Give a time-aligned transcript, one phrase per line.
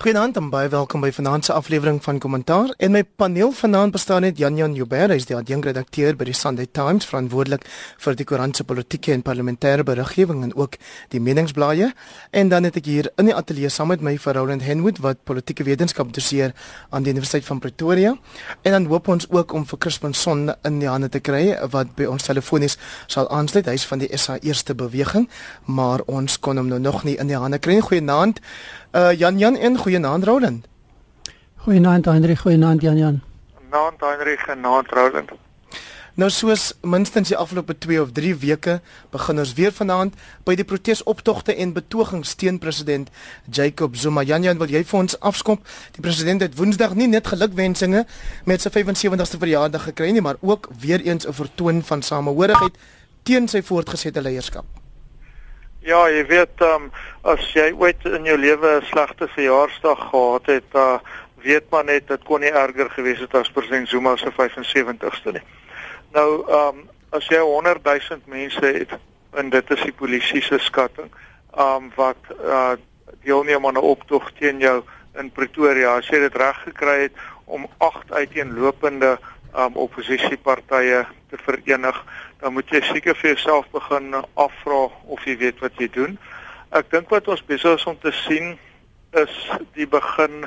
[0.00, 2.70] Goeienaand en baie welkom by vanaand se aflewering van Kommentaar.
[2.80, 6.36] En my paneel vanaand bestaan uit Jan Jan Joubert, hy is die adjunkredakteur by die
[6.38, 7.66] Sunday Times, verantwoordelik
[8.00, 10.78] vir die koerant se politieke en parlementêre beriggewing en ook
[11.12, 11.90] die meningsblaaie.
[12.32, 15.20] En dan het ek hier in die ateljee saam met my vir Roland Henwood wat
[15.28, 16.56] politieke wetenskap doseer
[16.88, 18.16] aan die Universiteit van Pretoria.
[18.64, 21.92] En dan hoop ons ook om vir Crispin Son in die hande te kry wat
[22.00, 23.68] by ons telefonies sal aansluit.
[23.68, 25.28] Hy's van die SA Eerste Beweging,
[25.68, 27.82] maar ons kon hom nou nog nie in die hande kry.
[27.84, 28.40] Goeienaand.
[28.92, 30.66] Uh Jan Jan en goeienaand Roland.
[31.56, 33.20] Goeienaand Hendrik, goeienaand Jan Jan.
[33.70, 35.30] Naand Hendrik en naand Roland.
[36.14, 38.80] Nou soos minstens die afgelope 2 of 3 weke
[39.10, 43.14] begin ons weer vanaand by die protesoptogte en betogings teen president
[43.46, 44.26] Jacob Zuma.
[44.26, 45.62] Jan Jan, wil jy vir ons afskop?
[45.94, 48.04] Die president het Woensdag nie net gelukwensinge
[48.44, 52.74] met sy 75ste verjaardag gekry nie, maar ook weer eens 'n vertoon van samehorigheid
[53.22, 54.79] teen sy voortgesette leierskap.
[55.80, 56.90] Ja, jy weet, um,
[57.24, 60.98] as jy ooit in jou lewe 'n slegte verjaarsdag gehad het, uh,
[61.40, 65.46] weet maar net dit kon nie erger gewees het as president Zuma se 75ste nie.
[66.12, 68.92] Nou, ehm um, as jy 100 000 mense het
[69.32, 71.08] en dit is die polisie se skatting,
[71.56, 72.76] ehm um, wat uh,
[73.24, 74.82] deelneem aan 'n optog teen jou
[75.16, 79.18] in Pretoria, as jy dit reg gekry het om agt uiteenlopende
[79.56, 82.04] um, oppositiepartye te verenig,
[82.40, 86.18] dan moet jy seker vir jouself begin afvra of jy weet wat jy doen.
[86.70, 88.58] Ek dink wat ons besig is om te sien
[89.18, 89.36] is
[89.74, 90.46] die begin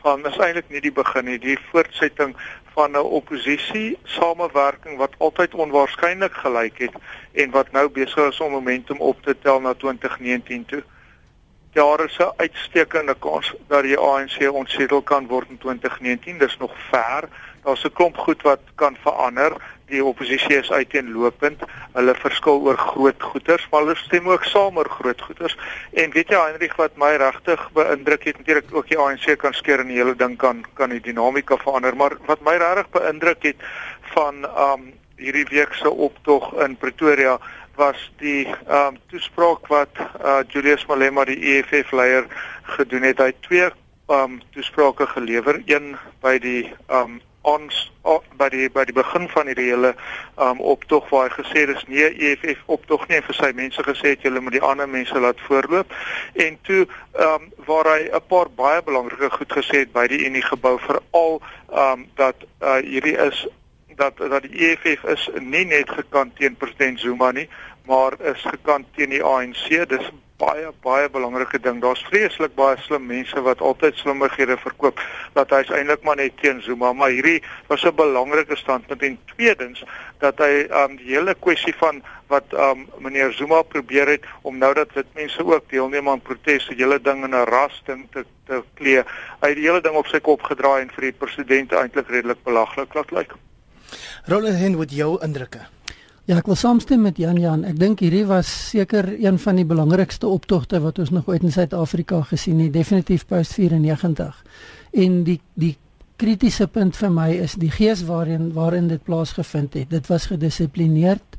[0.00, 2.36] van is eintlik nie die begin nie, die voortsetting
[2.76, 6.94] van 'n oppositie samewerking wat altyd onwaarskynlik gelyk het
[7.32, 10.82] en wat nou besig is om momentum op te tel na 2019 toe.
[11.72, 16.38] Daar is 'n uitstekende kans dat die ANC ontsetel kan word in 2019.
[16.38, 17.28] Dis nog ver.
[17.66, 19.52] Daar's 'n klomp goed wat kan verander.
[19.86, 21.62] Die oppositie is uiteenlopend.
[21.92, 25.56] Hulle verskil oor groot goeters, maar hulle stem ook saam oor groot goeters.
[25.92, 29.80] En weet jy Heinrich wat my regtig beïndruk het, natuurlik ook die ANC kan skeer
[29.80, 33.56] en die hele ding kan kan die dinamika verander, maar wat my regtig beïndruk het
[34.14, 37.38] van um hierdie week se optog in Pretoria
[37.74, 42.26] was die ehm um, toespraak wat uh, Julius Malema die EFF leier
[42.62, 43.18] gedoen het.
[43.18, 47.82] Hy het twee ehm um, toesprake gelewer, een by die ehm um, ons
[48.40, 49.92] by die by die begin van hierdie hele
[50.42, 54.14] um, optog waar hy gesê dis nie EFF optog nie en vir sy mense gesê
[54.14, 55.94] het julle moet die ander mense laat voorloop
[56.46, 56.82] en toe
[57.28, 61.40] um, waar hy 'n paar baie belangrike goed gesê het by die Unie gebou veral
[61.70, 63.46] um, dat uh, hierdie is
[63.96, 67.48] dat dat die EFF is nie net gekant teen president Zuma nie,
[67.88, 69.88] maar is gekant teen die ANC.
[69.88, 70.10] Dis
[70.40, 71.80] baie baie belangrike ding.
[71.80, 75.00] Daar's vreeslik baie slim mense wat altyd slimmerhede verkoop
[75.34, 79.84] dat hy eintlik maar net teen Zuma, maar hierdie was 'n belangrike standpunt en tweedens
[80.18, 84.74] dat hy um die hele kwessie van wat um meneer Zuma probeer het om nou
[84.74, 88.62] dat dit mense ook deelneem aan proteste, hele ding in 'n ras ding te te
[88.74, 89.02] klee.
[89.40, 92.42] Hy het die hele ding op sy kop gedraai en vir die president eintlik redelik
[92.44, 93.18] belaglik laat lyk.
[93.18, 93.34] Like.
[94.26, 95.66] Roland Henwood jou indrukke.
[96.26, 97.60] Ja, ek wil saamstem met Jan Jan.
[97.62, 101.52] Ek dink hierdie was seker een van die belangrikste optogte wat ons nog ooit in
[101.54, 104.40] Suid-Afrika gesien het, definitief post 94.
[105.04, 105.76] En die die
[106.18, 109.92] kritiese punt vir my is die gees waarin waarin dit plaasgevind het.
[109.94, 111.38] Dit was gedissiplineerd.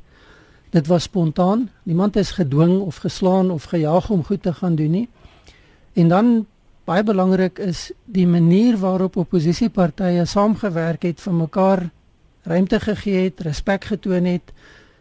[0.72, 1.68] Dit was spontaan.
[1.84, 5.08] Niemand is gedwing of geslaan of gejaag om goed te gaan doen nie.
[6.00, 6.46] En dan
[6.88, 11.90] baie belangrik is die manier waarop oppositiepartye saamgewerk het vir mekaar
[12.48, 14.52] ruimte gegee het, respek getoon het.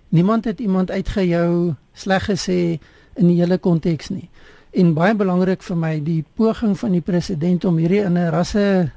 [0.10, 2.80] Niemand het iemand uitgejou sleg gesê
[3.18, 4.30] in die hele konteks nie.
[4.72, 8.92] En baie belangrik vir my, die poging van die president om hierdie in 'n rasse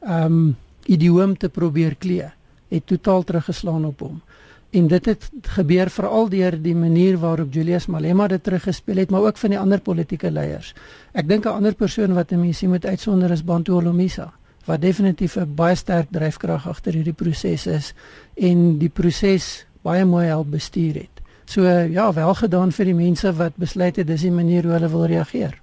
[0.00, 2.30] ehm um, idioom te probeer klee,
[2.68, 4.22] het totaal teruggeslaan op hom.
[4.70, 9.20] En dit het gebeur veral deur die manier waarop Julius Malema dit teruggespeel het, maar
[9.20, 10.74] ook van die ander politieke leiers.
[11.12, 14.32] Ek dink 'n ander persoon wat 'n mens moet uitsonder is Bantu Olomisa
[14.68, 17.94] wat definitief 'n baie sterk dryfkrag agter hierdie proses is
[18.34, 21.24] en die proses baie mooi help bestuur het.
[21.48, 24.90] So ja, wel gedaan vir die mense wat besluit het dis die manier hoe hulle
[24.92, 25.56] wil reageer.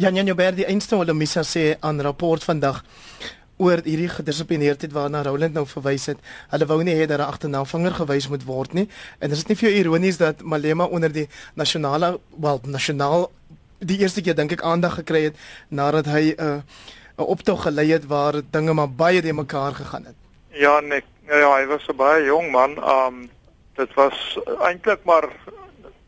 [0.00, 2.82] Jan Jan Joberdi einste hulle missa sê aan rapport vandag
[3.62, 6.22] oor hierdie gedissiplineerdheid waarna Roland nou verwys het.
[6.50, 8.88] Hulle wou nie hê dat 'n agternaamvanger gewys moet word nie.
[9.18, 13.30] En dit is nie vir ironies dat Malema onder die nasionale wel nasionaal
[13.78, 15.36] die eerste keer dink ek aandag gekry het
[15.68, 16.60] nadat hy 'n uh,
[17.18, 20.14] 'n optog gelei het waar dinge maar baie de mekaar gegaan het.
[20.50, 22.70] Ja, nee, ja, hy was 'n baie jong man.
[22.78, 23.30] Um
[23.76, 25.28] dit was eintlik maar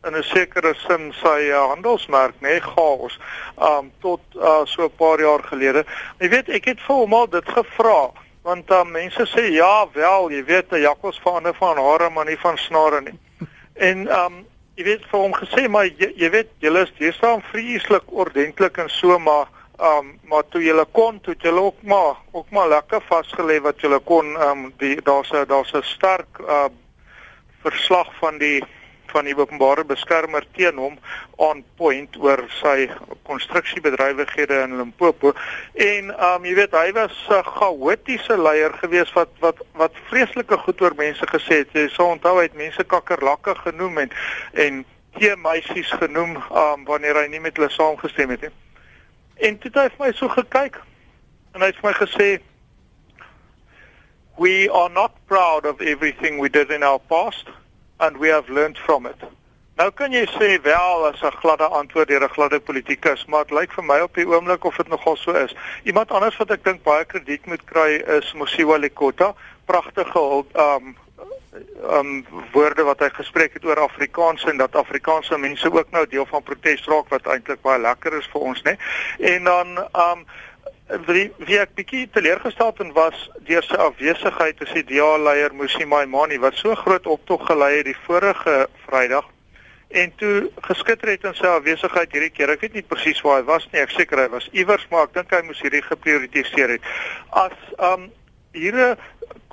[0.04, 3.18] in 'n sekere sin sy uh, handelsmerk, nê, nee, chaos.
[3.58, 5.84] Um tot uh, so 'n paar jaar gelede.
[6.18, 8.10] Jy weet, ek het vir hom al dit gevra
[8.44, 12.38] want uh, mense sê ja, wel, jy weet, 'n jakkals verander van hare maar nie
[12.38, 13.18] van snare nie.
[13.74, 14.46] En um
[14.76, 18.88] jy weet vir hom gesê maar jy, jy weet, julle is deesdae vreeslik ordentlik en
[18.88, 19.48] so maar
[19.80, 23.98] Um maar toe julle kon, toe julle ook maar ook maar lekker vasgelê wat julle
[23.98, 24.36] kon.
[24.36, 26.68] Um die daar's 'n daar's 'n sterk uh
[27.64, 28.60] verslag van die
[29.14, 30.96] van die openbare beskermer teen hom
[31.42, 32.88] on point oor sy
[33.28, 35.32] konstruksiebedrywighede in Limpopo
[35.86, 40.82] en um jy weet hy was 'n chaotiese leier gewees wat wat wat vreeslike goed
[40.82, 41.70] oor mense gesê het.
[41.72, 44.10] Jy sou onthou hy het mense kakkerlakke genoem en
[44.66, 44.84] en
[45.18, 48.54] hier meisies genoem um wanneer hy nie met hulle saamgestem het nie.
[49.46, 50.80] En toe het hy vir my so gekyk
[51.54, 52.28] en hy het vir my gesê
[54.36, 57.46] We are not proud of everything we did in our past
[58.00, 59.20] and we have learned from it.
[59.74, 63.58] Nou kan jy sê wel as 'n gladde antwoord deur 'n gladde politikus, maar dit
[63.58, 65.54] lyk vir my op die oomblik of dit nogal so is.
[65.82, 69.34] Iemand anders wat ek dink baie krediet moet kry is Mosiwa Lekota,
[69.64, 70.96] pragtige um
[71.90, 76.26] um woorde wat hy gespreek het oor Afrikaans en dat Afrikaanse mense ook nou deel
[76.26, 78.76] van protes raak wat eintlik baie lekker is vir ons, né?
[79.18, 80.26] En dan um
[80.88, 86.58] wie wie ek bietjie teleurgesteld en was deur sy afwesigheid as ideaalleier Musi Maimani wat
[86.60, 89.30] so groot optog gelei het die vorige Vrydag
[89.94, 92.50] en toe geskitter het in sy afwesigheid hierdie keer.
[92.50, 93.78] Ek weet nie presies waar hy was nie.
[93.80, 96.88] Ek seker hy was iewers, maar ek dink hy moes hierdie geprioritiseer het.
[97.30, 98.08] As um
[98.54, 98.96] hier 'n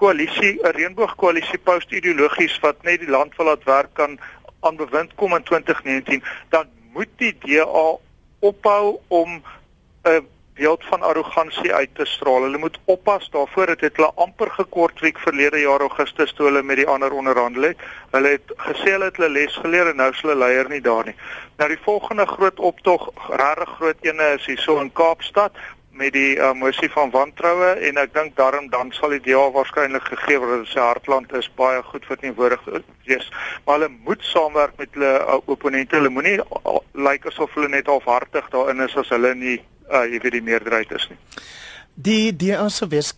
[0.01, 4.19] koalisie, 'n reënboogkoalisie post-ideologies wat net die land wil laat werk kan
[4.61, 7.97] aan bewind kom in 2019, dan moet die DA
[8.39, 9.43] ophou om
[10.05, 12.41] 'n beeld van arrogansie uit te straal.
[12.41, 16.81] Hulle moet oppas daarvoor dit hulle amper gekort week verlede jaar Augustus toe hulle met
[16.81, 17.83] die ander onderhandel het.
[18.11, 21.05] Hulle het gesê hulle het hulle les geleer en nou is hulle leier nie daar
[21.05, 21.15] nie.
[21.57, 25.57] Nou die volgende groot optog, regtig groot ene is hier so in Kaapstad
[25.91, 30.05] met die uh, mosie van wantroue en ek dink daarom dan sal die DA waarskynlik
[30.07, 32.63] gegee word dat sy hartland is baie goed vir teenwoordig
[33.09, 33.27] wees
[33.65, 37.71] maar hulle moet saamwerk met hulle uh, opponente hulle moenie uh, lyk like asof hulle
[37.75, 39.57] net halfhartig daarin is as hulle nie
[39.91, 41.19] uh, jy weet die meerderheid is nie.
[42.01, 43.13] Die DA se wes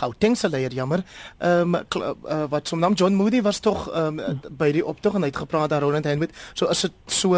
[0.00, 1.04] Gauteng se leier jammer.
[1.38, 5.14] Ehm um, uh, wat som naam John Moody was tog ehm um, by die optog
[5.14, 6.32] en hy het gepraat daar Roland Hendwood.
[6.54, 7.34] So is dit so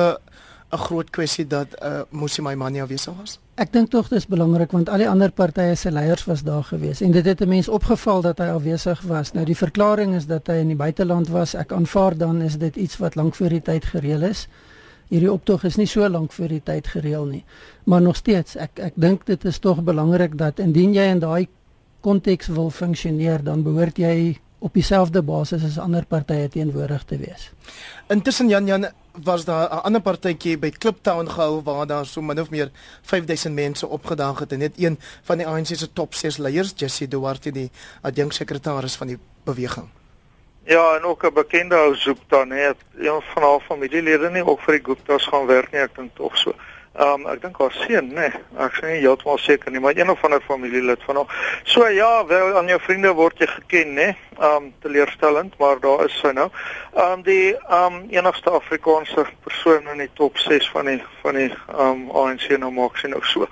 [0.70, 3.38] 'n groot kwessie dat uh eh, Musi Maimani afwesig was.
[3.54, 7.00] Ek dink tog dis belangrik want al die ander partye se leiers was daar gewees
[7.00, 9.32] en dit het 'n mens opgeval dat hy afwesig was.
[9.32, 11.54] Nou die verklaring is dat hy in die buiteland was.
[11.54, 14.48] Ek aanvaar dan is dit iets wat lank voor die tyd gereël is
[15.08, 17.44] hierdie optog is nie so lank voor die tyd gereël nie.
[17.84, 21.48] Maar nog steeds, ek ek dink dit is tog belangrik dat indien jy in daai
[22.00, 27.50] konteks wil funksioneer, dan behoort jy op dieselfde basis as ander partye teenwoordig te wees.
[28.10, 28.88] Intussen Jan Jan
[29.24, 32.70] was daar 'n ander partytjie by Kliptown gehou waar daar so min of meer
[33.02, 37.08] 5000 mense opgedaag het en net een van die ANC se top 6 leiers, Jesse
[37.08, 37.70] Duarte, die
[38.02, 39.97] adjunksekretaris van die beweging.
[40.68, 42.68] Ja, en ook 'n bekende ou Gupta, nee,
[42.98, 46.36] een van haar familielede nie ook vir die Guptas gaan werk nie, ek dink tog
[46.36, 46.52] so.
[46.92, 50.10] Ehm um, ek dink haar seun, nee, ek sien nie heeltemal seker nie, maar een
[50.10, 51.60] of ander familielid van haar.
[51.64, 54.08] So ja, wel aan jou vriende word jy geken, nê?
[54.38, 56.50] Ehm um, teleurstellend, maar daar is sy nou.
[56.94, 61.34] Ehm um, die ehm um, enigste Afrikaanse persoon in die top 6 van die van
[61.34, 63.48] die ehm um, ANC nou maak sien ook so.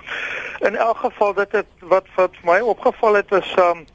[0.59, 3.85] In elk geval dit het wat wat my opgeval het is ehm um,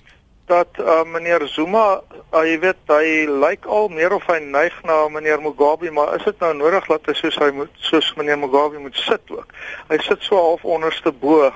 [0.52, 2.02] dat uh, meneer Zuma,
[2.32, 6.26] uh, jy weet, hy lyk al meer of hy neig na meneer Mugabe, maar is
[6.28, 9.54] dit nou nodig dat hy soos hy moet soos meneer Mugabe moet sit ook?
[9.88, 11.48] Hy sit so half onderste bo,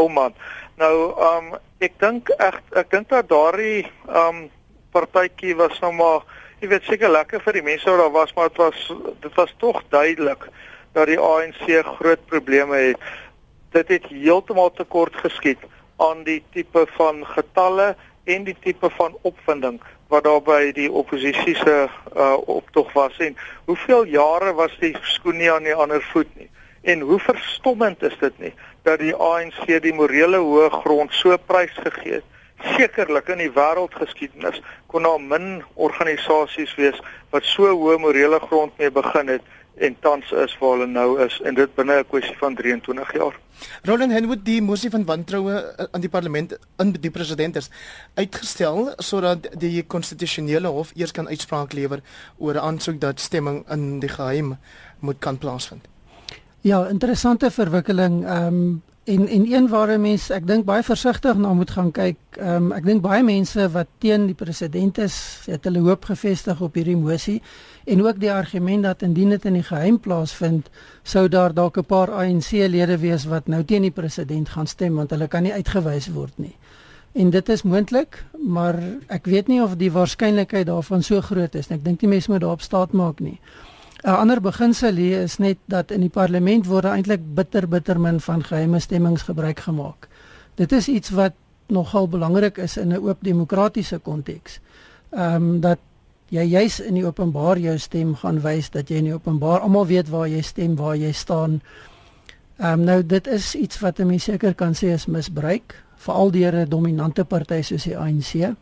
[0.00, 0.36] ou man.
[0.80, 1.52] Nou, um
[1.84, 4.46] ek dink ek ek dink dat daardie um
[4.94, 6.24] partytjie was nou maar
[6.60, 8.86] jy weet seker lekker vir die mense wat daar was, maar dit was
[9.24, 10.48] dit was tog duidelik
[10.96, 13.10] dat die ANC groot probleme het.
[13.76, 15.62] Dit het heeltemal te kort geskiet
[16.00, 17.92] aan die tipe van getalle
[18.24, 23.16] en die tipe van opvinding wat daar by die oppositie se uh, optog was.
[23.18, 26.50] En hoeveel jare was die skoen nie aan die ander voet nie?
[26.82, 31.74] En hoe verstommend is dit nie dat die ANC die morele hoë grond so prys
[31.76, 32.26] gegee het?
[32.76, 34.60] Sekerlik in die wêreldgeskiedenis
[34.92, 36.98] kon daar min organisasies wees
[37.30, 41.40] wat so hoë morele grond mee begin het en tans is waar hulle nou is
[41.44, 43.38] en dit binne 'n kwessie van 23 jaar.
[43.82, 47.70] Roland Henwood die mosie van wantroue eh, aan die parlement in die president is
[48.14, 52.00] uitgestel sodat die konstitusionele hof eers kan uitspraak lewer
[52.38, 54.58] oor 'n aansoek dat stemming in die geheim
[54.98, 55.88] moet kan plaasvind.
[56.60, 58.24] Ja, interessante verwikkeling.
[58.26, 62.18] Ehm um, en en een waar mense ek dink baie versigtig na moet gaan kyk.
[62.36, 65.16] Ehm um, ek dink baie mense wat teen die president is,
[65.46, 67.40] het hulle hoop gefestig op hierdie mosie
[67.84, 70.68] en ook die argument dat indien dit in die geheim plaasvind,
[71.02, 75.10] sou daar dalk 'n paar ANC-lede wees wat nou teen die president gaan stem want
[75.10, 76.56] hulle kan nie uitgewys word nie.
[77.12, 81.68] En dit is moontlik, maar ek weet nie of die waarskynlikheid daarvan so groot is
[81.68, 81.78] nie.
[81.78, 83.40] Ek dink die mense moet daarop staat maak nie.
[84.02, 88.20] 'n Ander beginsel hier is net dat in die parlement word eintlik bitter bitter min
[88.20, 90.08] van geheime stemmings gebruik gemaak.
[90.54, 91.32] Dit is iets wat
[91.68, 94.60] nogal belangrik is in 'n oop demokratiese konteks.
[95.10, 95.78] Ehm um, dat
[96.28, 99.86] jy juis in die openbaar jou stem gaan wys dat jy in die openbaar almal
[99.86, 101.60] weet waar jy stem, waar jy staan.
[102.56, 106.30] Ehm um, nou dit is iets wat 'n mens seker kan sê is misbruik, veral
[106.30, 108.56] deur 'n dominante party soos die ANC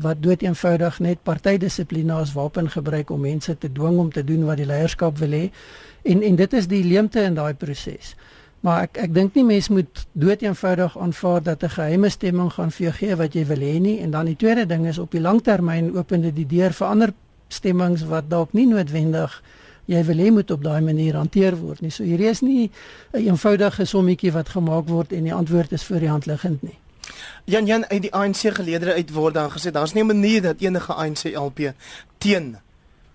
[0.00, 4.44] wat dood eenvoudig net partydissipline as wapen gebruik om mense te dwing om te doen
[4.44, 5.50] wat die leierskap wil hê.
[6.02, 8.14] En en dit is die leemte in daai proses.
[8.60, 12.70] Maar ek ek dink nie mense moet dood eenvoudig aanvaar dat 'n geheime stemming gaan
[12.70, 15.10] vir jou gee wat jy wil hê nie en dan die tweede ding is op
[15.10, 17.12] die langtermyn open dit die deur vir ander
[17.48, 19.42] stemmings wat dalk nie noodwendig
[19.86, 21.90] jy wil hê moet op daai manier hanteer word nie.
[21.90, 22.70] So hierdie is nie
[23.12, 26.62] 'n een eenvoudige sommetjie wat gemaak word en die antwoord is voor die hand liggend
[26.62, 26.78] nie.
[27.44, 30.60] Jan Jan uit die ANC geleedere uit word dan gesê daar's nie 'n manier dat
[30.60, 31.72] enige ANC LP
[32.18, 32.56] teen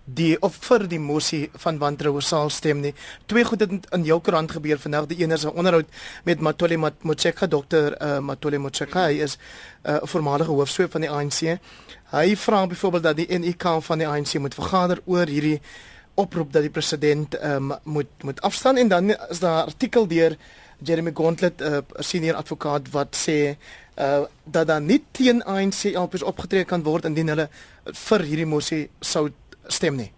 [0.06, 2.94] die of vir die mosie van wantroue sal stem nie.
[3.30, 5.08] Twee goed het in jou koerant gebeur vandag.
[5.08, 5.86] Die een is 'n onderhoud
[6.24, 9.38] met Matole Motshekga, dokter uh, Matole Motshekga is
[9.84, 11.60] 'n uh, voormalige hoofsweep van die ANC.
[12.12, 15.62] Hy vra byvoorbeeld dat die NEK van die ANC moet vergader oor hierdie
[16.14, 20.36] oproep dat die president um, moet moet afstaan en dan is daar 'n artikel deur
[20.84, 23.56] Jeremy Gauntlet 'n uh, senior advokaat wat sê
[24.00, 27.50] uh, dat dan nie teen ANC LPs opgetree kan word indien hulle
[28.08, 29.30] vir hierdie mosie sou
[29.68, 30.12] stem nie.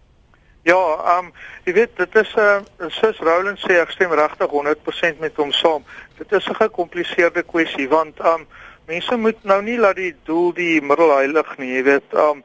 [0.64, 1.32] Ja, ehm um,
[1.64, 5.52] jy weet dit is 'n uh, sis Roland sê ek stem regtig 100% met hom
[5.52, 5.84] saam.
[6.18, 8.46] Dit is 'n gekompliseerde kwessie want ehm um,
[8.86, 12.08] mense moet nou nie laat die doel die middel heilig nie, jy weet.
[12.12, 12.44] Ehm um,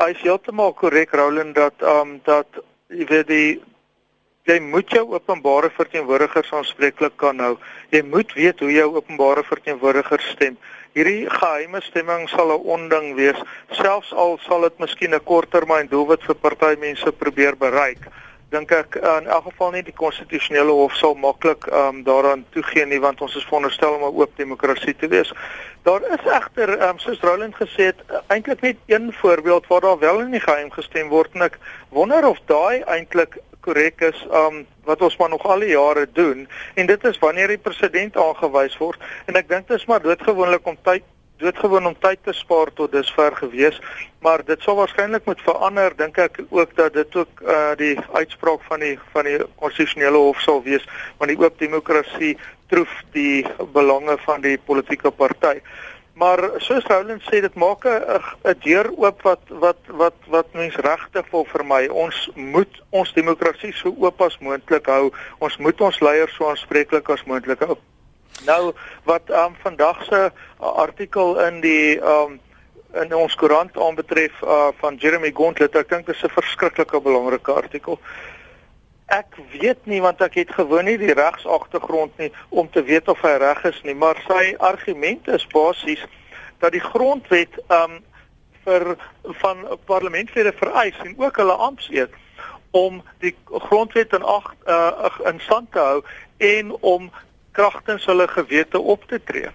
[0.00, 2.48] hy is heeltemal korrek Roland dat ehm um, dat
[2.88, 3.62] jy weet die
[4.44, 7.54] jy moet jou openbare verteenwoordigers aanspreeklik kan hou.
[7.94, 10.58] Jy moet weet hoe jou openbare verteenwoordigers stem.
[10.94, 16.22] Hierdie geheime stemming sal 'n onding wees, selfs al sal dit miskien 'n korttermyn doelwit
[16.22, 18.04] vir party mense probeer bereik.
[18.54, 23.00] Dink ek in elk geval nie die konstitusionele hof sal maklik um, daaraan toegee nie
[23.02, 25.32] want ons is veronderstel om 'n oop demokrasie te wees.
[25.82, 30.20] Daar is egter, um, soos Roland gesê het, eintlik net een voorbeeld waar daar wel
[30.20, 31.58] in die geheim gestem word en ek
[31.90, 36.46] wonder of daai eintlik korrek is um wat ons maar nog al die jare doen
[36.74, 40.66] en dit is wanneer die president aangewys word en ek dink dit is maar doodgewoonlik
[40.68, 41.06] om tyd
[41.42, 43.80] doodgewoon om tyd te spaar tot dusver gewees
[44.24, 48.62] maar dit sou waarskynlik moet verander dink ek ook dat dit ook uh die uitspraak
[48.68, 50.86] van die van die konstitusionele hof sal wees
[51.18, 52.36] want die oop demokrasie
[52.68, 55.58] troef die belange van die politieke party
[56.14, 61.26] Maar soos Roland sê dit maak 'n deur oop wat wat wat wat mens regtig
[61.30, 61.88] wil vermy.
[61.90, 65.10] Ons moet ons demokrasie so oop as moontlik hou.
[65.38, 67.78] Ons moet ons leiers so aanspreeklik as moontlik hou.
[68.44, 68.72] Nou
[69.04, 72.40] wat um, vandag se uh, artikel in die um,
[72.94, 77.52] in ons koerant aanbetref uh, van Jeremy Gauntlet, ek dink dit is 'n verskriklike belangrike
[77.52, 77.98] artikel.
[79.06, 83.20] Ek weet nie want ek het gewoon nie die regsagtergrond nie om te weet of
[83.20, 86.04] hy reg is nie, maar sy argument is basies
[86.58, 88.00] dat die grondwet um
[88.64, 88.96] vir
[89.42, 92.14] van parlementlede vereis en ook hulle ampteed
[92.70, 93.34] om die
[93.68, 96.00] grondwet in ag uh, in stand te hou
[96.36, 97.10] en om
[97.54, 99.50] kragtens hulle gewete op te tree.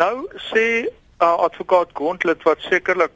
[0.00, 3.14] Nou sê uh, advokaat Gauntlet wat sekerlik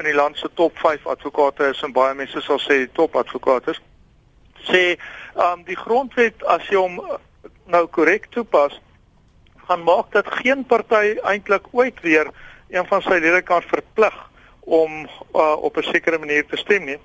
[0.00, 3.18] in die land se top 5 advokate is en baie mense sal sê die top
[3.20, 3.82] advokate is
[4.68, 4.84] sê
[5.40, 7.18] um die grondwet as jy hom uh,
[7.70, 8.78] nou korrek toepas
[9.68, 12.32] gaan maak dat geen party eintlik ooit weer
[12.70, 14.16] een van sy lede kan verplig
[14.60, 16.98] om uh, op 'n sekere manier te stem nie.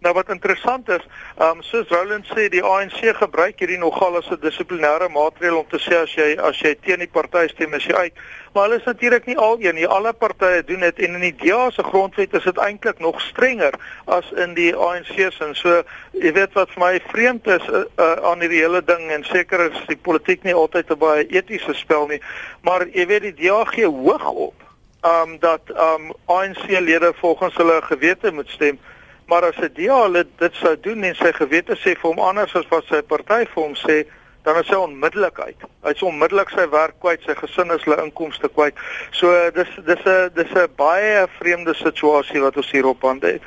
[0.00, 1.02] Nou wat interessant is,
[1.36, 5.66] ehm um, soos Roland sê, die ANC gebruik hierdie nogal as 'n dissiplinêre maatreël om
[5.68, 8.14] te sê as jy as jy teen die party stem, is jy uit.
[8.52, 9.86] Maar hulle is natuurlik nie al een nie.
[9.86, 13.74] Alle partye doen dit en in die DA se grondwet is dit eintlik nog strenger
[14.06, 15.50] as in die ANC se.
[15.52, 19.24] So, jy weet wat vir my vreemd is uh, uh, aan hierdie hele ding en
[19.24, 22.22] seker is die politiek nie altyd 'n baie etiese spel nie,
[22.62, 24.54] maar jy weet die DA gee hoog op
[25.00, 28.78] ehm um, dat ehm um, ANC lede volgens hulle gewete moet stem.
[29.30, 32.54] Maar as 'n DA lid dit sou doen en sy gewete sê vir hom anders
[32.54, 34.04] as wat sy party vir hom sê,
[34.42, 35.60] dan is hy onmiddellik uit.
[35.84, 38.74] Hy is onmiddellik sy werk kwyt, sy gesin is hulle inkomste kwyt.
[39.12, 43.42] So dis dis 'n dis 'n baie vreemde situasie wat ons hier op hande het.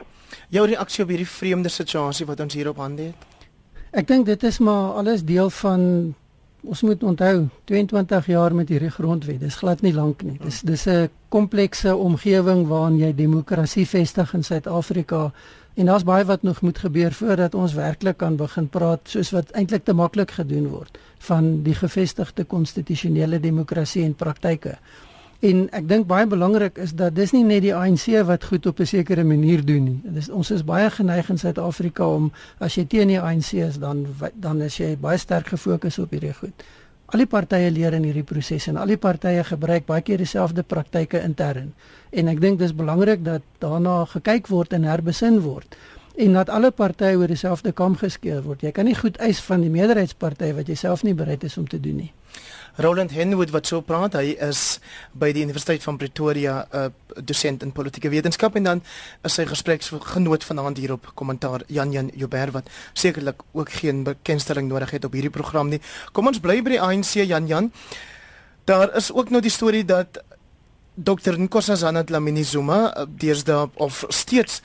[0.50, 3.16] Jou reaksie op hierdie vreemde situasie wat ons hier op hande het?
[3.92, 6.14] Ek dink dit is maar alles deel van
[6.64, 9.40] ons moet onthou 22 jaar met hierdie grondwet.
[9.40, 10.38] Dis glad nie lank nie.
[10.44, 15.32] Dis dis 'n komplekse omgewing waarin jy demokrasie vestig in Suid-Afrika
[15.74, 19.52] En daar's baie wat nog moet gebeur voordat ons werklik kan begin praat soos wat
[19.52, 24.78] eintlik te maklik gedoen word van die gevestigde konstitusionele demokrasie en praktyke.
[25.44, 28.80] En ek dink baie belangrik is dat dis nie net die ANC wat goed op
[28.80, 30.02] 'n sekere manier doen nie.
[30.04, 34.06] Dis ons is baie geneig in Suid-Afrika om as jy teen die ANC is dan
[34.36, 36.64] dan is jy baie sterk gefokus op hierdie goed.
[37.14, 40.64] Al die partye leer in hierdie proses en al die partye gebruik baie keer dieselfde
[40.66, 41.68] praktyke intern.
[42.10, 45.78] En ek dink dis belangrik dat daarna gekyk word en herbesin word
[46.18, 48.66] en dat alle partye oor dieselfde kam geskeer word.
[48.66, 51.70] Jy kan nie goed eis van die meerderheidsparty wat jy self nie bereid is om
[51.70, 52.12] te doen nie.
[52.76, 54.80] Roland Henwood wat so praat, hy is
[55.14, 58.82] by die Universiteit van Pretoria 'n uh, dosent in politieke wetenskap en dan
[59.22, 64.68] is sy gespreksgenoot vanaand hier op kommentaar Jan Jan Joubert wat sekerlik ook geen bekendstelling
[64.68, 65.82] nodig het op hierdie program nie.
[66.12, 67.72] Kom ons bly by die ANC Jan Jan.
[68.66, 70.24] Daar is ook nou die storie dat
[70.96, 74.62] Dr Nkosazana Dlamini Zuma uh, deesdae of steeds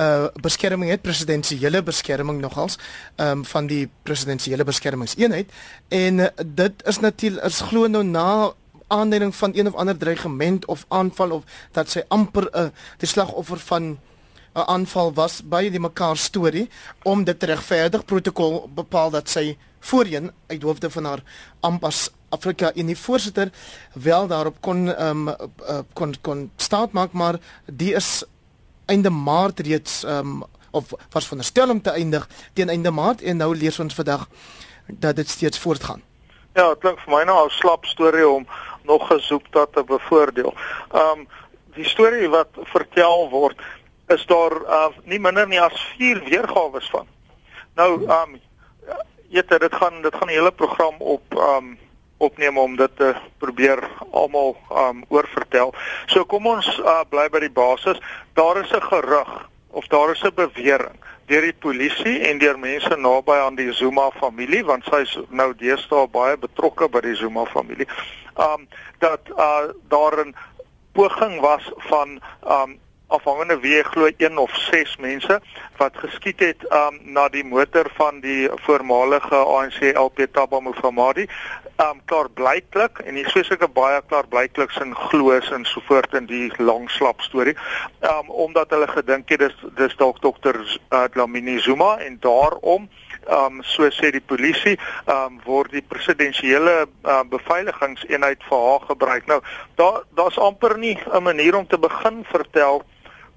[0.00, 2.78] uh beskerming het presidensiële beskerming nogals
[3.16, 5.52] ehm um, van die presidensiële beskermingseenheid.
[5.88, 8.52] En uh, dit is natuurlik is glo nou na
[8.86, 11.42] aanleiding van een of ander dreigement of aanval of
[11.72, 13.98] dat sy amper 'n uh, die slagoffer van
[14.54, 16.68] 'n aanval was by die mekaar storie
[17.02, 18.04] om dit regverdig.
[18.04, 21.22] Protokol bepaal dat sy voorheen uit hoofde van haar
[21.60, 23.50] ampas Afrika in die voorsitter
[23.92, 25.30] wel daarop kon um,
[25.92, 28.24] kon kon staat maak maar die is
[28.90, 33.54] einde Maart reeds um, of was veronderstel om te eindig teen einde Maart en nou
[33.56, 34.28] lees ons vandag
[34.86, 36.02] dat dit steeds voortgaan.
[36.54, 38.46] Ja, dit klink vir my nou 'n slap storie om
[38.82, 40.54] nog gesoek dat te bevoordeel.
[40.92, 41.28] Um
[41.74, 43.60] die storie wat vertel word
[44.08, 47.06] is daar uh, nie minder nie as 4 weergawe van.
[47.74, 48.40] Nou um
[49.28, 51.78] jette dit gaan dit gaan 'n hele program op um
[52.20, 55.72] opneem om dit te probeer almal um oorvertel.
[56.06, 58.00] So kom ons uh, bly by die basis.
[58.36, 60.98] Daar is 'n gerug of daar is 'n bewering
[61.30, 65.52] deur die polisie en deur mense naby aan die Zuma familie want sy is nou
[65.54, 67.86] deesdae baie betrokke by die Zuma familie.
[68.34, 68.66] Um
[68.98, 70.34] dat uh daar 'n
[70.92, 72.78] poging was van um
[73.10, 75.40] afhangende wie glo 1 of 6 mense
[75.76, 81.26] wat geskiet het um na die motor van die voormalige ANC LP Thabo Mofamadi
[81.80, 86.48] um klaarblyklik en nie soos ek baie klaarblyklik sin gloos en so voort in die
[86.58, 87.56] lang slap storie.
[88.04, 92.88] Um omdat hulle gedink het dis dis dalk dokter uh, Dlamini Zuma en daarom
[93.28, 99.26] um so sê die polisie um word die presidensiële uh, beveiligingseenheid vir haar gebruik.
[99.26, 99.40] Nou
[99.80, 102.82] daar daar's amper nie 'n manier om te begin vertel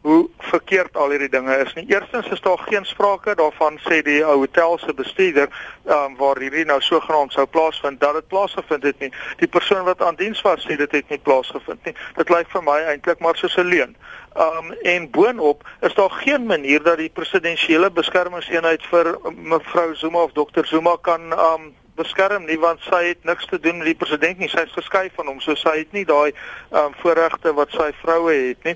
[0.04, 1.86] hoe verkeerd al hierdie dinge is nie.
[1.88, 5.48] Eerstens is daar geen sprake daarvan sê die ou hotel se bestuurder,
[5.86, 9.12] ehm um, waar hierdie nou sogenaamd sou plaasvind dat dit plaasgevind het nie.
[9.40, 11.96] Die persoon wat aan diens was sê dit het nie plaasgevind nie.
[12.18, 13.96] Dit lyk vir my eintlik maar soos 'n leuen.
[14.36, 20.24] Ehm um, en boonop is daar geen manier dat die presidensiële beskermingseenheid vir mevrou Zuma
[20.24, 23.86] of dokter Zuma kan ehm um, beskerm nie want sy het niks te doen met
[23.86, 24.50] die president nie.
[24.50, 27.92] Sy is geskei van hom, so sy het nie daai ehm um, voorregte wat sy
[28.02, 28.76] vroue het nie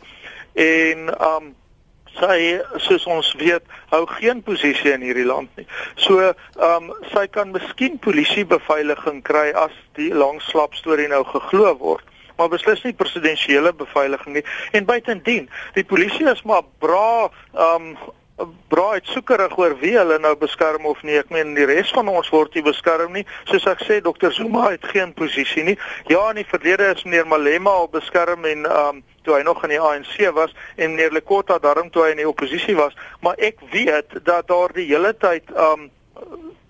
[0.57, 1.53] en um
[2.17, 5.67] sy soos ons weet hou geen posisie in hierdie land nie.
[6.01, 6.31] So
[6.69, 12.05] um sy kan miskien polisiebeveiliging kry as die lang slap storie nou geglo word
[12.37, 14.45] maar beslis nie presidensiële beveiliging nie
[14.77, 17.29] en buitendien die polisie is maar bra
[17.67, 17.95] um
[18.69, 21.17] braai soekerig oor wie hulle nou beskerm of nie.
[21.17, 23.26] Ek meen die res van ons word nie beskerm nie.
[23.50, 25.78] Soos ek sê, dokter Zuma het geen posisie nie.
[26.12, 29.73] Ja, in die verlede is meneer Malema al beskerm en um toe hy nog in
[29.73, 33.60] die ANC was en meneer Lekota daarom toe hy in die oppositie was, maar ek
[33.73, 35.89] weet dat daar die hele tyd um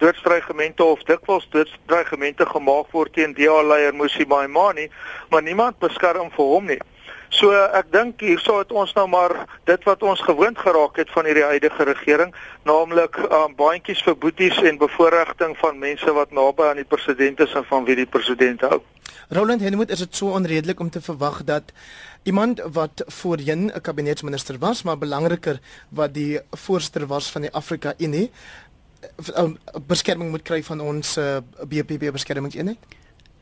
[0.01, 4.87] doodsdreigemente of dikwels doodsdreigemente gemaak word teen DA leier Musi Maimani,
[5.29, 6.79] maar niemand beskerm vir hom nie.
[7.29, 9.33] So ek dink hierso het ons nou maar
[9.67, 14.61] dit wat ons gewoond geraak het van hierdie huidige regering, naamlik um, baantjies vir boeties
[14.63, 18.61] en bevoordiging van mense wat naby aan die president is en van wie die president
[18.61, 18.79] hou.
[19.29, 21.73] Roland Henwood, is dit so onredelik om te verwag dat
[22.23, 25.59] iemand wat voorheen 'n kabinetsminister was, maar belangriker
[25.89, 28.31] wat die voorsteur was van die Afrika Unie,
[29.35, 31.37] um, beskerming moet kry van ons uh,
[31.67, 32.77] BPP beskermingseenheid?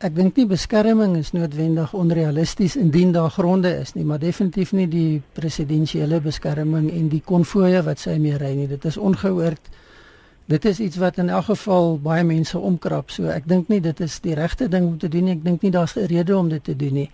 [0.04, 4.90] Ek dink nie beskerming is noodwendig onrealisties indien daar gronde is nie, maar definitief nie
[4.92, 8.68] die presidensiële beskerming en die konvoë wat sy mee ry nie.
[8.68, 9.70] Dit is ongehoord.
[10.52, 13.08] Dit is iets wat in elk geval baie mense omkrap.
[13.10, 15.38] So ek dink nie dit is die regte ding om te doen nie.
[15.38, 17.10] Ek dink nie daar's 'n rede om dit te doen nie.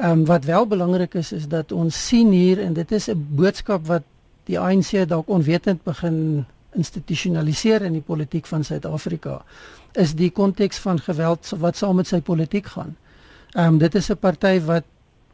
[0.00, 3.26] Ehm um, wat wel belangrik is is dat ons sien hier en dit is 'n
[3.36, 4.02] boodskap wat
[4.44, 9.44] die ANC dalk onwetend begin institusionaliseer in die politiek van Suid-Afrika
[9.96, 12.96] is die konteks van geweld wat saam met sy politiek gaan.
[13.52, 14.84] Ehm um, dit is 'n party wat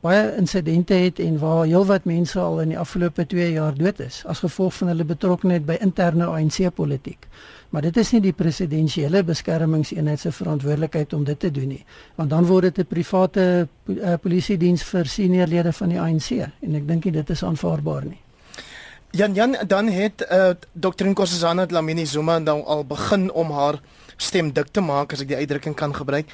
[0.00, 4.20] baie insidente het en waar heelwat mense al in die afgelope 2 jaar dood is
[4.30, 7.26] as gevolg van hulle betrokkeheid by interne ANC politiek.
[7.68, 12.30] Maar dit is nie die presidensiële beskermingseenheid se verantwoordelikheid om dit te doen nie, want
[12.30, 16.88] dan word dit 'n private uh, polisie diens vir seniorlede van die ANC en ek
[16.88, 18.20] dink dit is aanvaarbaar nie.
[19.10, 21.04] Jan Jan dan het uh, Dr.
[21.04, 23.80] Nkosazana Dlamini Zuma nou al begin om haar
[24.16, 26.28] stem dik te maak as ek die uitdrukking kan gebruik.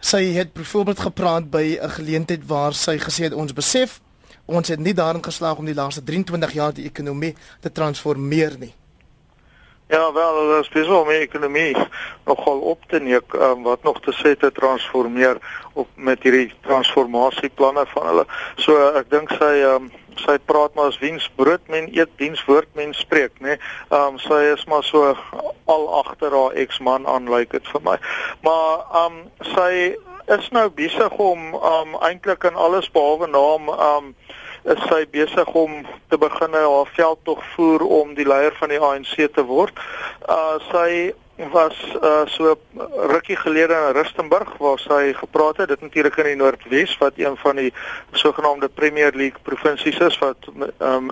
[0.00, 4.00] Sy het byvoorbeeld gepraat by 'n geleentheid waar sy gesê het ons besef
[4.44, 8.74] ons het nie daarin geslaag om die laaste 23 jaar die ekonomie te transformeer nie.
[9.92, 11.76] Ja, wel, dat is beslis om die ekonomie
[12.24, 15.36] nogal op te neek um, wat nog te sê te transformeer
[15.72, 18.24] op met hierdie transformasieplanne van hulle.
[18.56, 22.68] So ek dink sy um, sy praat maar as wiens brood men eet diens woord
[22.78, 23.56] men spreek nê.
[23.56, 23.58] Nee.
[23.90, 25.16] Ehm um, sy is maar so
[25.64, 27.98] al agter haar eksman aan lyk like dit vir my.
[28.42, 29.96] Maar ehm um, sy
[30.36, 34.14] is nou besig om ehm um, eintlik in alles behalwe naam ehm um,
[34.62, 39.16] is sy besig om te begin haar veldtog voer om die leier van die ANC
[39.34, 39.78] te word.
[40.28, 41.12] Uh sy
[41.50, 42.58] was uh so
[43.12, 45.68] rukkie gelede in Rustenburg waar sy gepraat het.
[45.68, 47.72] Dit natuurlik in die Noordwes wat een van die
[48.10, 50.36] sogenaamde Premier League provinsies is wat
[50.78, 51.10] um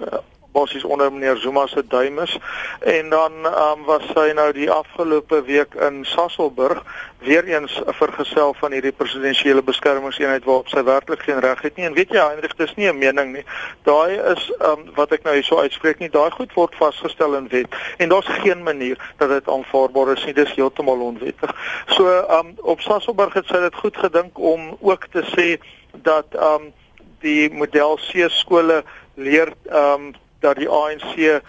[0.52, 2.38] basies onder meneer Zuma se duim is.
[2.80, 6.82] En dan um, was sy nou die afgelope week in Sasolburg
[7.18, 11.84] weer eens vergesel van hierdie presidensiële beskermingseenheid waarop sy werklik geen reg het nie.
[11.86, 13.44] En weet jy Hendrik dis nie 'n mening nie.
[13.84, 16.10] Daai is um, wat ek nou hierso uitspreek nie.
[16.10, 17.68] Daai goed word vasgestel in wet.
[17.98, 20.34] En daar's geen manier dat dit aanvaarbaar is nie.
[20.34, 21.54] Dis heeltemal onwettig.
[21.86, 25.60] So um, op Sasolburg het sy dit goed gedink om ook te sê
[26.02, 26.72] dat um,
[27.20, 28.82] die model C skole
[29.14, 31.42] leer um dat die ANC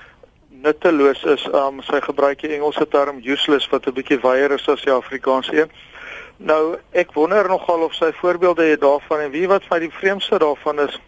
[0.47, 1.47] nutteloos is.
[1.53, 5.61] Um sy gebruik die Engelse term useless wat 'n bietjie wyer is as die Afrikaanse
[5.61, 5.71] een.
[6.37, 10.37] Nou ek wonder nogal of sy voorbeelde het daarvan en wie wat van die vreemdste
[10.39, 10.99] daarvan is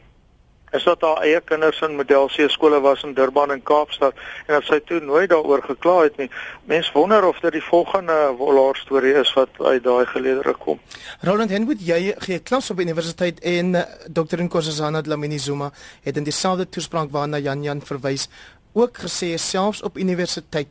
[0.73, 4.13] is dat haar eie kinders in Model C skole was in Durban en Kaapstad
[4.47, 6.29] en dat sy toe nooit daaroor gekla het nie.
[6.69, 10.79] Mens wonder of dit die volgende Wollaar storie is wat uit daai geleedere kom.
[11.21, 14.41] Roland Henwood, jy gee klas op universiteit en uh, Dr.
[14.41, 15.71] Nkosazana Dlamini Zuma
[16.03, 18.27] het in dieselfde toespraak waarna Jan Jan verwys
[18.73, 20.67] ook gesê selfs op universiteit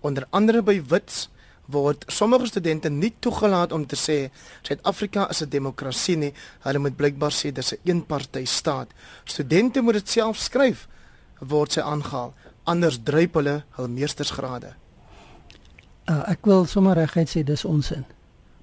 [0.00, 1.28] onder andere by Wits
[1.72, 4.18] word sommige studente nie toegelaat om te sê
[4.62, 6.32] Suid-Afrika is 'n demokrasie nie.
[6.60, 8.88] Hulle moet blykbaar sê dis 'n eenparty staat.
[9.24, 10.88] Studente moet dit self skryf
[11.40, 12.34] word sy aangehaal.
[12.64, 14.74] Anders druip hulle hul meestersgrade.
[16.10, 18.04] Uh, ek wil sommer reguit sê dis onsin.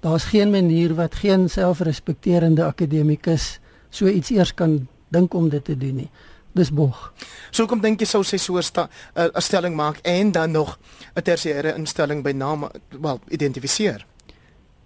[0.00, 5.76] Daar's geen manier wat geen selfrespekterende akademikus so iets eers kan dink om dit te
[5.76, 6.10] doen nie
[6.52, 7.12] dis bog.
[7.50, 10.78] So kom dink jy sou sy so 'n uh, stelling maak en dan nog
[11.16, 12.68] 'n tersiêre instelling by naam
[13.00, 14.06] wel identifiseer.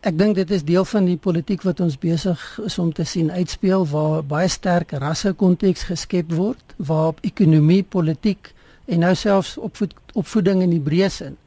[0.01, 3.31] Ek dink dit is deel van die politiek wat ons besig is om te sien
[3.31, 8.53] uitspeel waar baie sterk rasse konteks geskep word waar ekonomie, politiek
[8.85, 11.39] en nou selfs opvoed, opvoeding in die breë sin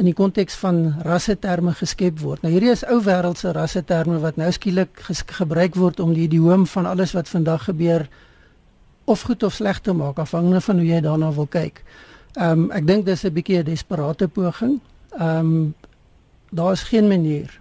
[0.00, 2.40] in die konteks van rasse terme geskep word.
[2.40, 5.02] Nou hierdie is ou wêreldse rasse terme wat nou skielik
[5.36, 8.06] gebruik word om die idioom van alles wat vandag gebeur
[9.12, 11.82] of goed of sleg te maak afhangende van hoe jy daarna wil kyk.
[12.34, 14.80] Ehm um, ek dink dis 'n bietjie 'n desperate poging.
[15.18, 15.74] Ehm um,
[16.50, 17.60] daar is geen manier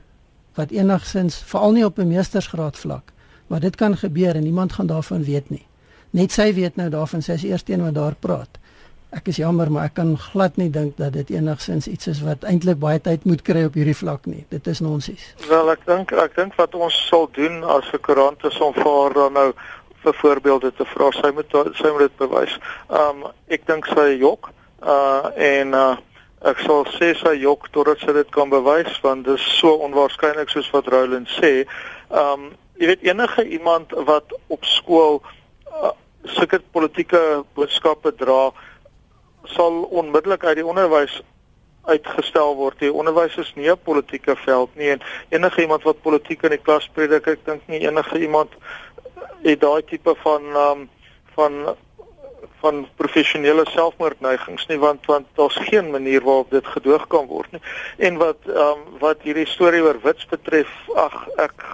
[0.56, 3.12] wat enigsins veral nie op 'n meestersgraad vlak
[3.52, 5.66] maar dit kan gebeur en niemand gaan daarvan weet nie.
[6.10, 8.60] Net sy weet nou daarvan sy is eerste een wat daar praat.
[9.12, 12.48] Ek is jammer maar ek kan glad nie dink dat dit enigsins iets is wat
[12.48, 14.46] eintlik baie tyd moet kry op hierdie vlak nie.
[14.56, 15.34] Dit is nonsens.
[15.50, 19.14] Wel ek dink ek dink wat ons sal doen as 'n koerant is om vir
[19.20, 19.50] dan nou
[20.04, 21.12] vir voorbeelde te vra.
[21.12, 22.58] Sy moet sy moet dit bewys.
[22.90, 25.96] Um ek dink sy jok uh en uh
[26.42, 30.50] ek sal sê sy jok totdat sy dit kan bewys want dit is so onwaarskynlik
[30.50, 31.68] soos wat Roland sê.
[32.10, 35.22] Um jy weet enige iemand wat op skool
[35.70, 35.92] uh,
[36.26, 38.50] sulke politieke boodskappe dra
[39.54, 41.22] sal onmiddellik uit die onderwys
[41.86, 42.78] uitgestel word.
[42.80, 46.62] Die onderwys is nie 'n politieke veld nie en enige iemand wat politiek in die
[46.62, 48.50] klas predik, ek dink nie enige iemand
[49.43, 50.89] het daai tipe van um,
[51.36, 51.75] van
[52.62, 57.62] van professionele selfmoordneigings nie want want daar's geen manier waarop dit gedoog kan word nie.
[57.97, 61.65] En wat ehm um, wat hierdie storie oor wits betref, ag ek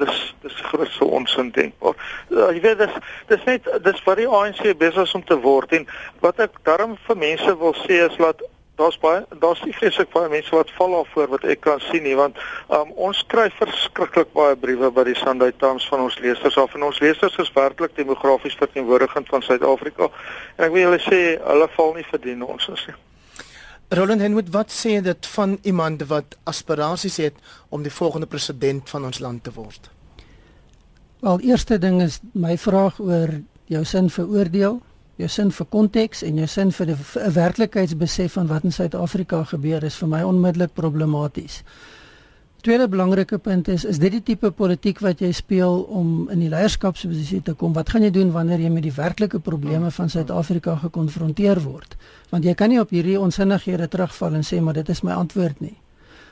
[0.00, 1.96] dis dis grootse onsin denkbaar.
[2.30, 2.96] Uh, jy weet dis
[3.28, 5.86] dis net dis vir die ANC besig om te word en
[6.24, 8.42] wat ek darm vir mense wil sê is dat
[8.80, 12.02] daar's baie daar's nie vreeslik baie mense wat val af voor wat ek kan sien
[12.02, 16.58] nie want um, ons kry verskriklik baie briewe by die Sunday Times van ons lesers
[16.58, 21.24] af en ons lesers is werklik demografies verteenwoordigend van Suid-Afrika en ek wil julle sê
[21.38, 23.00] hulle val nie verdien ons is nie.
[23.94, 27.36] Roland Henwood wat sê dit van iemand wat aspirasies het
[27.68, 29.90] om die volgende president van ons land te word?
[31.20, 33.30] Wel, eerste ding is my vraag oor
[33.70, 34.80] jou sin vir oordeel,
[35.16, 39.84] jou sin vir konteks en jou sin vir 'n werklikheidsbesef van wat in Suid-Afrika gebeur
[39.84, 41.62] is vir my onmiddellik problematies.
[42.64, 46.48] Tweede belangrike punt is is dit die tipe politiek wat jy speel om in die
[46.48, 47.74] leierskapsposisie te kom?
[47.76, 51.96] Wat gaan jy doen wanneer jy met die werklike probleme van Suid-Afrika gekonfronteer word?
[52.30, 55.60] Want jy kan nie op hierdie onsinnighede terugval en sê maar dit is my antwoord
[55.60, 55.76] nie.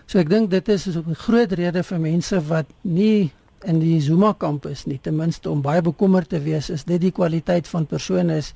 [0.06, 3.32] So ek dink dit is 'n groot rede vir mense wat nie
[3.64, 7.12] in die Zuma kampus nie ten minste om baie bekommerd te wees is dit die
[7.12, 8.52] kwaliteit van persone is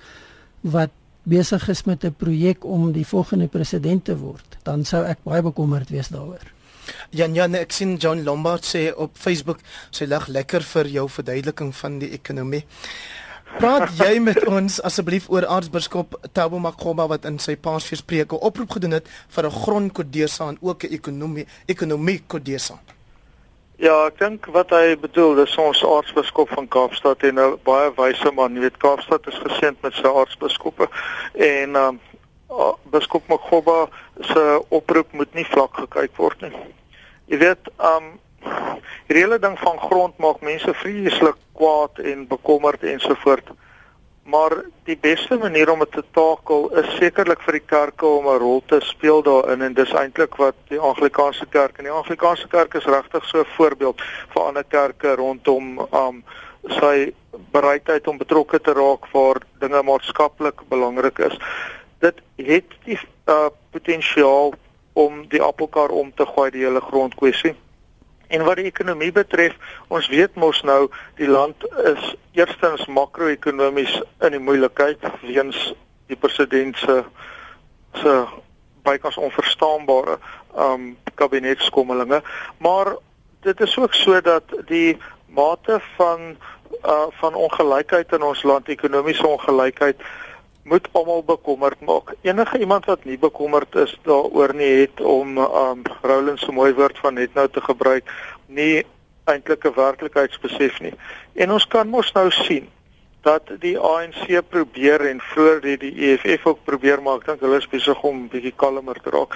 [0.63, 0.91] wat
[1.27, 5.43] besig is met 'n projek om die volgende president te word dan sou ek baie
[5.43, 6.43] bekommerd wees daaroor.
[7.11, 9.59] Jan Jan ek sien John Lombard sê op Facebook
[9.91, 12.65] sy lag lekker vir jou verduideliking van die ekonomie.
[13.57, 18.43] Praat jy met ons asseblief oor aartsbiskop Thabo Makgoba wat in sy Paasfees preek 'n
[18.43, 22.79] oproep gedoen het vir 'n grondkodesa en ook 'n ekonomie ekonomie kodesa.
[23.77, 28.31] Ja, ek dink wat hy bedoel, dis ons aartsbiskop van Kaapstad en 'n baie wyse
[28.33, 28.55] man.
[28.55, 30.89] Jy weet Kaapstad is geseënd met sy aartsbiskoppe
[31.35, 32.01] en um
[32.91, 33.89] biskop Maggoba
[34.21, 36.53] se oproep moet nie vlak gekyk word nie.
[37.29, 38.19] Jy weet, um
[39.13, 43.53] die hele ding van grond maak mense vreeslik kwaad en bekommerd ensovoorts.
[44.27, 48.39] Maar die beste manier om dit te takel is sekerlik vir die kerke om 'n
[48.43, 52.75] rol te speel daarin en dis eintlik wat die Anglikaanse kerk en die Anglikaanse kerk
[52.75, 54.03] is regtig so 'n voorbeeld
[54.35, 56.25] vir ander kerke rondom um
[56.81, 57.15] sy
[57.53, 61.39] bereidheid om betrokke te raak waar dinge maatskaplik belangrik is.
[61.99, 64.55] Dit het die uh, potensiaal
[64.93, 67.55] om die appelkar om te gooi die hele grondkwessie.
[68.29, 69.55] En wat die ekonomie betref,
[69.89, 70.89] ons weet mos nou
[71.21, 75.73] die land is eerstens makro-ekonomies in die moeilikheid weens
[76.11, 77.03] die president se
[77.97, 78.17] se
[78.87, 80.19] bykans onverstaanbare
[80.57, 82.23] um kabinetskommelinge,
[82.59, 82.97] maar
[83.41, 86.37] dit is ook so dat die mate van
[86.85, 90.03] uh van ongelykheid in ons land, ekonomiese ongelykheid
[90.67, 92.15] moet almal bekommerd maak.
[92.27, 96.99] Enige iemand wat nie bekommerd is daaroor nie het om um Roland se mooi woord
[96.99, 98.11] van net nou te gebruik,
[98.47, 98.85] nie
[99.25, 100.95] eintlik 'n werklikheidsbesef nie.
[101.35, 102.67] En ons kan mos nou sien
[103.27, 107.59] dat die ANC probeer en vroeër die die EFF ook probeer maar ek dink hulle
[107.59, 109.35] is besig om bietjie kalmer te raak.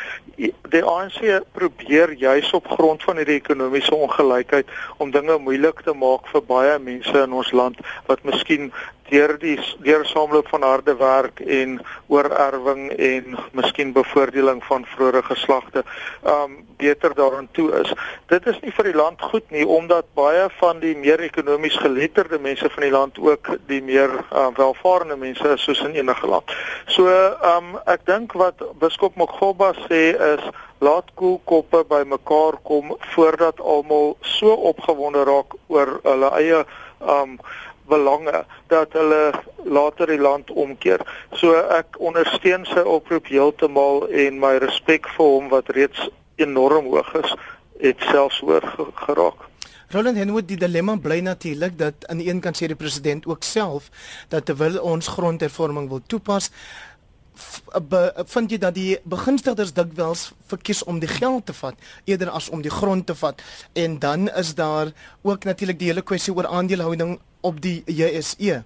[0.75, 1.19] Die ANC
[1.59, 4.71] probeer juis op grond van hierdie ekonomiese ongelykheid
[5.03, 8.71] om dinge moeilik te maak vir baie mense in ons land wat miskien
[9.11, 15.85] deur die deur saamloop van harde werk en oorerwing en miskien bevoordeling van vroeë geslagte
[16.23, 17.93] um beter daaraan toe is.
[18.33, 22.39] Dit is nie vir die land goed nie omdat baie van die meer ekonomies geletterde
[22.41, 26.57] mense van die land ook die meer um, welvarende mense is soos in enige land.
[26.89, 27.13] So
[27.55, 34.55] um ek dink wat biskop Moggoba sê is laat koelkoppe bymekaar kom voordat almal so
[34.73, 36.65] opgewonde raak oor hulle eie
[37.01, 37.37] um
[37.91, 39.21] belange dat hulle
[39.67, 41.05] later die land omkeer.
[41.43, 46.09] So ek ondersteun sy oproep heeltemal en my respek vir hom wat reeds
[46.41, 47.37] enorm hoog is,
[47.85, 48.67] het selfs hoër
[49.05, 49.51] geraak.
[49.91, 53.43] Roland Henwood die dilemma bly natuurlik dat aan die een kant sê die president ook
[53.43, 53.89] self
[54.31, 56.53] dat terwyl ons grondhervorming wil toepas
[58.27, 62.63] vind jy dat die begunstigdes dikwels verkies om die geld te vat eerder as om
[62.63, 67.19] die grond te vat en dan is daar ook natuurlik die hele kwessie oor aandelehouding
[67.41, 68.63] op die JSE.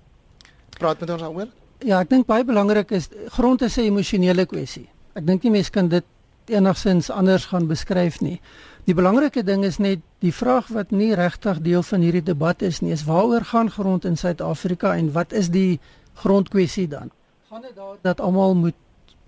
[0.79, 1.48] Praat met ons daaroor?
[1.85, 4.88] Ja, ek dink baie belangrik is grond is 'n emosionele kwessie.
[5.14, 6.05] Ek dink nie mense kan dit
[6.46, 8.40] enigsins anders gaan beskryf nie.
[8.85, 12.81] Die belangrike ding is net die vraag wat nie regtig deel van hierdie debat is
[12.81, 15.81] nie, is waaroor gaan grond in Suid-Afrika en wat is die
[16.14, 17.11] grondkwessie dan?
[17.55, 18.75] Gaan dit daar dat almal moet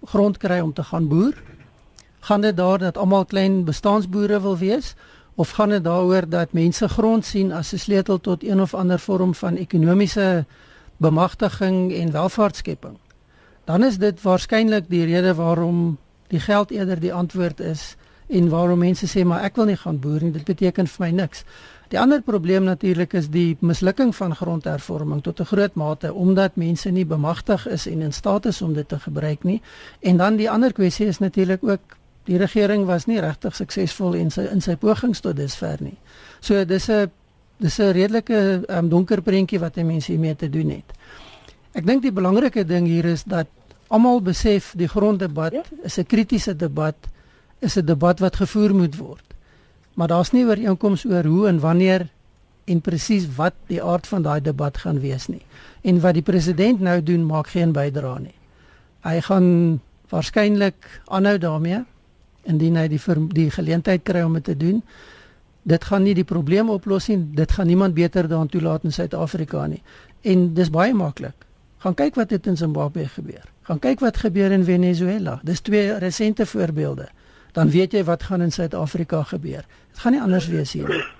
[0.04, 1.42] grond kry om te gaan boer?
[2.20, 4.94] Gaan dit daar dat almal klein bestaansboere wil wees?
[5.34, 8.98] of gaan dit daaroor dat mense grond sien as 'n sleutel tot een of ander
[8.98, 10.44] vorm van ekonomiese
[10.96, 12.98] bemagtiging en welvaartskepping?
[13.64, 18.78] Dan is dit waarskynlik die rede waarom die geld eerder die antwoord is en waarom
[18.78, 21.44] mense sê maar ek wil nie gaan boer nie, dit beteken vir my niks.
[21.88, 26.90] Die ander probleem natuurlik is die mislukking van grondhervorming tot 'n groot mate omdat mense
[26.90, 29.62] nie bemagtig is en in staat is om dit te gebruik nie.
[30.00, 34.30] En dan die ander kwessie is natuurlik ook die regering was nie regtig suksesvol in
[34.30, 35.96] sy in sy pogings tot dusver nie.
[36.40, 37.10] So dis 'n
[37.58, 40.92] dis 'n redelike um, donker prentjie wat mense hiermee te doen het.
[41.72, 43.46] Ek dink die belangrike ding hier is dat
[43.88, 45.62] almal besef die gronddebat ja?
[45.82, 46.96] is 'n kritiese debat,
[47.58, 49.24] is 'n debat wat gevoer moet word.
[49.94, 52.08] Maar daar's nie ooreenkoms oor hoe en wanneer
[52.64, 55.42] en presies wat die aard van daai debat gaan wees nie.
[55.80, 58.38] En wat die president nou doen maak geen bydrae nie.
[59.00, 61.84] Hy gaan waarskynlik aanhou daarmee
[62.42, 64.82] indien hy die die geleentheid kry om dit te doen.
[65.66, 67.18] dit gaan nie die probleem oplos nie.
[67.34, 69.82] Dit gaan niemand beter daan toelaat in Suid-Afrika nie.
[70.22, 71.34] En dis baie maklik.
[71.82, 73.44] Gaan kyk wat het in Zimbabwe gebeur.
[73.66, 75.40] Gaan kyk wat gebeur in Venezuela.
[75.42, 77.08] Dis twee resente voorbeelde.
[77.56, 79.64] Dan weet jy wat gaan in Suid-Afrika gebeur.
[79.92, 81.04] Dit gaan nie anders wees hier nie.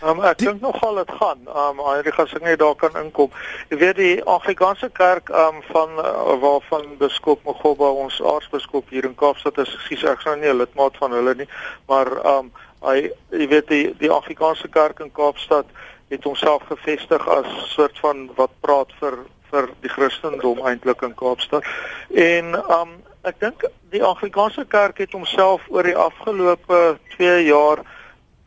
[0.00, 1.42] Um, ek dink nogal dit gaan.
[1.44, 3.28] Um Heinrich as ek net daar kan inkom.
[3.68, 9.12] Jy weet die Afrikaanse kerk um van uh, waarvan biskop Mogoba ons aartsbiskop hier in
[9.20, 11.48] Kaapstad is, sies ek sou nie 'n lidmaat van hulle nie,
[11.92, 12.48] maar um
[12.80, 15.68] hy jy weet die die Afrikaanse kerk in Kaapstad
[16.08, 19.20] het homself gevestig as soort van wat praat vir
[19.52, 21.66] vir die Christendom eintlik in Kaapstad.
[22.08, 22.96] En um
[23.28, 26.78] ek dink die Afrikaanse kerk het homself oor die afgelope
[27.16, 27.82] 2 jaar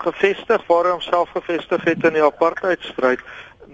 [0.02, 3.22] gevestig waar hy homself gevestig het in die apartheidstryd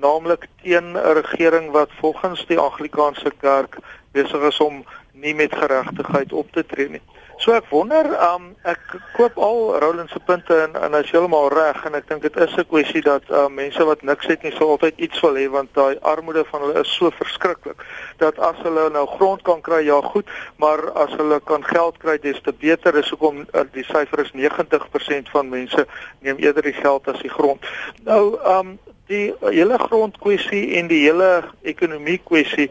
[0.04, 3.80] naamlik teen 'n regering wat volgens die Anglikaanse kerk
[4.12, 4.84] besig is om
[5.14, 7.02] nie met geregtigheid op te tree nie.
[7.40, 8.82] So ek wonder, um, ek
[9.16, 12.58] koop al Roland se punte en en hy's heeltemal reg en ek dink dit is
[12.60, 15.72] 'n kwessie dat um, mense wat niks het nie sal altyd iets wil hê want
[15.74, 17.80] daai armoede van hulle is so verskriklik
[18.20, 20.28] dat as hulle nou grond kan kry, ja goed,
[20.60, 22.96] maar as hulle kan geld kry, des te beter.
[23.00, 25.88] Is hoekom uh, die syfer is 90% van mense
[26.20, 27.64] neem eerder die geld as die grond.
[28.04, 32.68] Nou, um die uh, hele grondkwessie en die hele ekonomie kwessie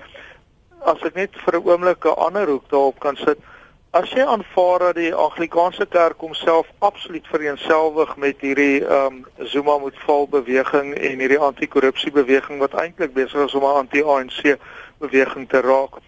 [0.85, 3.40] as ek net vir 'n oomblik 'n ander hoek daarop kan sit
[3.99, 9.75] As jy aanvaar dat die Anglikaanse kerk homself absoluut vereenselwig met hierdie ehm um, Zuma
[9.79, 14.55] moet val beweging en hierdie anti-korrupsie beweging wat eintlik besig is om 'n anti-ANC
[14.99, 15.99] beweging te raak,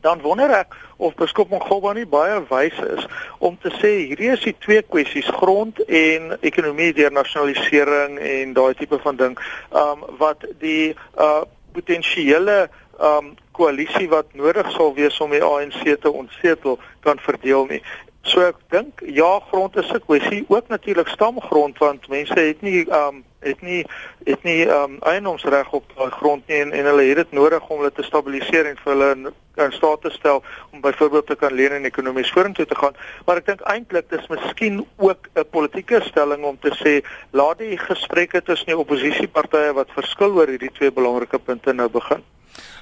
[0.00, 3.06] dan wonder ek of Beskop Mgoba nie baie wys is
[3.38, 8.74] om te sê hierdie is die twee kwessies grond en ekonomie deur nasionalisering en daai
[8.74, 9.38] tipe van ding,
[9.72, 11.42] ehm um, wat die uh
[11.76, 12.68] potensiële
[13.00, 17.82] um koalisie wat nodig sal wees om die ANC te ontsetel kan verdeel nie.
[18.26, 22.82] So ek dink ja, grond is 'n kwessie, ook natuurlik stamgrond want mense het nie
[22.90, 23.86] um het nie
[24.24, 27.78] het nie um eienoomsreg op daai grond nie en, en hulle het dit nodig om
[27.78, 29.32] hulle te stabiliseer en vir hulle in,
[29.62, 32.98] in staat te stel om byvoorbeeld te kan leen en ekonomies vorentoe te gaan.
[33.26, 37.78] Maar ek dink eintlik dis miskien ook 'n politieke stelling om te sê laat die
[37.78, 42.24] gesprekke tussen die oppositiepartye wat verskil oor hierdie twee belangrike punte nou begin.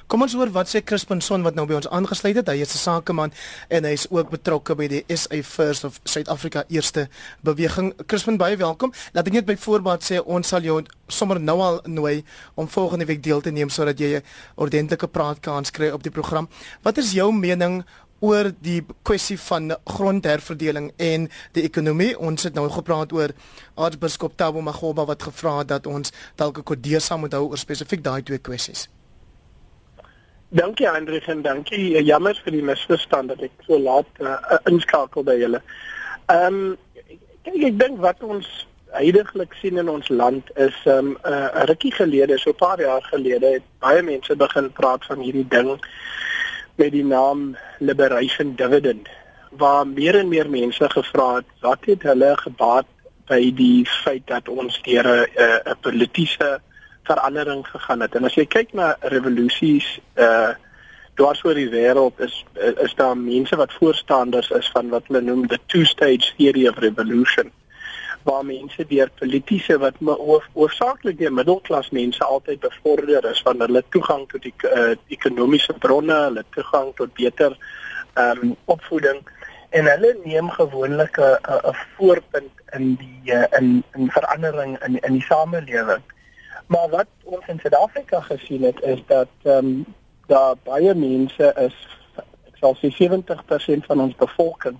[0.05, 2.49] Kom ons hoor wat sê Crispin Son wat nou by ons aangesluit het.
[2.51, 3.31] Hy is 'n sakeman
[3.69, 7.09] en hy is ook betrokke by die SA First of Suid-Afrika Eerste
[7.41, 7.93] Beweging.
[8.05, 8.93] Crispin, baie welkom.
[9.13, 12.23] Laat ek net by voorbaat sê ons sal jou sommer nou al nooi
[12.55, 14.23] om volgende week deel te neem sodat jy 'n
[14.55, 16.49] ordentlike praatkans kry op die program.
[16.83, 17.83] Wat is jou mening
[18.19, 22.19] oor die kwessie van grondherverdeling en die ekonomie.
[22.19, 23.33] Ons het nou gepraat oor
[23.75, 28.03] Aartsbiskop Tabo Magoba wat gevra het dat ons dalk 'n kodesa moet hou oor spesifiek
[28.03, 28.87] daai twee kwessies.
[30.55, 31.97] Dankie Hendrik en dankie.
[31.97, 34.37] Eh, jammer vir die misverstand dat ek so laat uh,
[34.71, 35.59] inskakel by julle.
[36.31, 36.77] Ehm um,
[37.43, 38.47] kyk ek dink wat ons
[38.95, 42.79] heidaglik sien in ons land is ehm um, 'n uh, rukkie gelede, so 'n paar
[42.79, 45.75] jaar gelede, het baie mense begin praat van hierdie ding
[46.79, 49.11] met die naam liberation dividend
[49.59, 52.87] waar meer en meer mense gevra het wat het hulle gebaat
[53.27, 55.27] by die feit dat ons deur 'n
[55.67, 56.61] 'n politieke
[57.05, 58.15] verandering gegaan het.
[58.15, 60.53] En as jy kyk na revolusies uh
[61.15, 62.33] dwars oor die wêreld is
[62.83, 66.81] is daar mense wat voorstanders is van wat hulle noem the two stage theory of
[66.83, 67.51] revolution
[68.25, 69.99] waar mense deur politieke wat
[70.53, 76.17] oorsaaklik deur middelklas mense altyd bevorder is van hulle toegang tot die uh, ekonomiese bronne,
[76.27, 77.57] hulle toegang tot beter
[78.15, 79.21] ehm um, opvoeding
[79.77, 85.27] en hulle neem gewoonlik 'n voorpunt in die uh, in in verandering in in die
[85.29, 86.03] samelewing.
[86.67, 89.85] Maar wat ons in Suid-Afrika gesien het is dat ehm um,
[90.27, 91.75] daar baie mense is
[92.49, 94.77] ek sal sê 70% van ons bevolking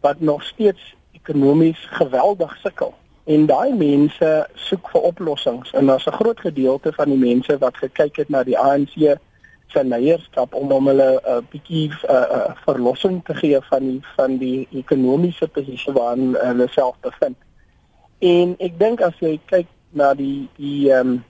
[0.00, 2.94] wat nog steeds ekonomies geweldig sukkel.
[3.24, 7.76] En daai mense soek vir oplossings en daar's 'n groot gedeelte van die mense wat
[7.76, 9.18] gekyk het na die ANC
[9.66, 13.82] se leierskap om hom hulle 'n uh, bietjie 'n uh, uh, verlossing te gee van
[13.88, 17.36] die van die ekonomiese posisie waarin hulle self bevind.
[18.18, 21.24] En ek dink as jy kyk na die die ehm um,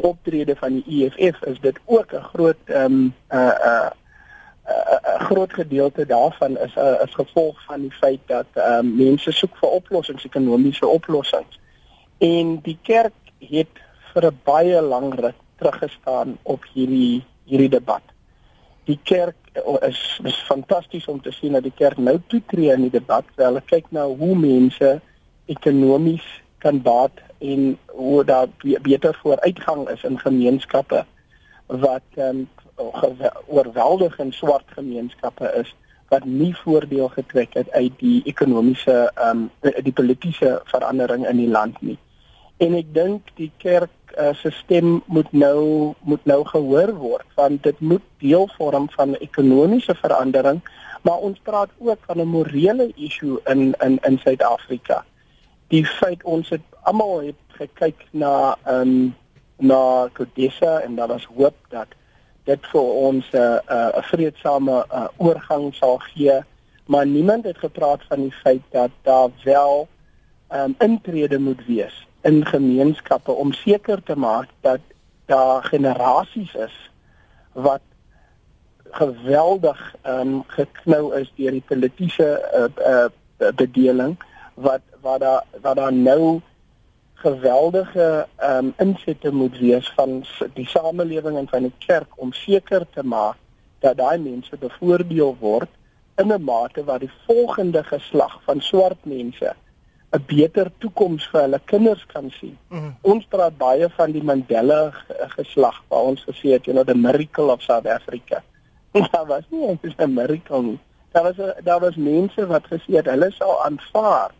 [0.00, 3.92] optrede van die EFF is dit ook 'n groot ehm um, 'n uh, 'n
[4.70, 8.78] uh, 'n groot gedeelte daarvan is 'n uh, is gevolg van die feit dat ehm
[8.78, 11.60] um, mense soek vir oplossings, ekonomiese oplossings.
[12.18, 13.74] En die kerk het
[14.12, 18.02] vir 'n baie lang ruk teruggestaan op hierdie hierdie debat.
[18.84, 19.36] Die kerk
[19.80, 23.24] is is fantasties om te sien dat die kerk nou toetree in die debat.
[23.36, 25.00] Hulle kyk na hoe mense
[25.46, 26.26] ekonomies
[26.58, 28.48] kan baat en hoe daar
[28.82, 31.04] beter vooruitgang is in gemeenskappe
[31.66, 32.48] wat um,
[33.46, 35.74] oorweldigend swart gemeenskappe is
[36.08, 41.78] wat nie voordeel getrek het uit die ekonomiese um, die politieke verandering in die land
[41.80, 41.98] nie.
[42.58, 47.62] En ek dink die kerk uh, se stem moet nou moet nou gehoor word want
[47.62, 50.60] dit moet deel vorm van 'n ekonomiese verandering
[51.02, 55.04] maar ons praat ook van 'n morele issue in in in Suid-Afrika.
[55.68, 59.14] Die feit ons het almal het gekyk na ehm um,
[59.60, 61.86] na Kodessa en daar was hoop dat
[62.44, 66.40] dit vir ons 'n uh, 'n uh, vredesame uh, oorgang sal gee,
[66.86, 69.88] maar niemand het gepraat van die feit dat daar wel
[70.48, 74.80] ehm um, intrede moet wees in gemeenskappe om seker te maak dat
[75.26, 76.90] daar generasies is
[77.52, 77.80] wat
[78.90, 83.08] geweldig ehm um, geknou is deur die politieke uh,
[83.38, 84.16] uh, bedeling
[84.54, 86.40] wat wat daar wat daar nou
[87.22, 92.86] geweldige ehm um, insette moet wees van die samelewing en van die kerk om seker
[92.94, 93.36] te maak
[93.84, 95.68] dat daai mense bevoordeel word
[96.16, 99.54] in 'n mate wat die volgende geslag van swart mense
[100.10, 102.56] 'n beter toekoms vir hulle kinders kan sien.
[102.68, 102.94] Mm.
[103.00, 104.90] Ons praat baie van die Mandela
[105.36, 108.42] geslag waar ons gesê het, you know, the miracle of South Africa.
[109.12, 110.78] daar was nie eintlik 'n miracle nie.
[111.12, 114.30] Daar was daar was mense wat gesê het hulle sou aanvaar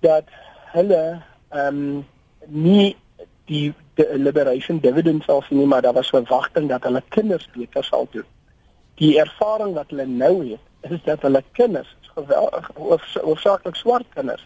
[0.00, 0.28] dat
[0.76, 1.02] hulle
[1.50, 2.06] ehm um,
[2.46, 2.96] nie
[3.50, 7.84] die die liberation dividend sal sien nie, maar daar was verwagting dat hulle kinders beter
[7.84, 8.26] sal doen.
[9.00, 14.44] Die ervaring wat hulle nou het, is dat hulle kinders, geweldig hoofsaaklik swart kinders,